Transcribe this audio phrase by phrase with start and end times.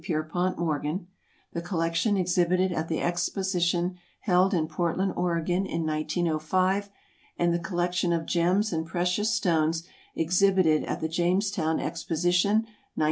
[0.03, 1.05] Pierpont Morgan;
[1.53, 6.89] the collection exhibited at the exposition held in Portland, Oregon, in 1905;
[7.37, 9.83] and the collection of gems and precious stones
[10.15, 12.69] exhibited at the Jamestown Exposition, 1907.